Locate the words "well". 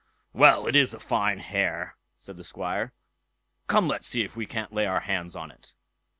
0.33-0.65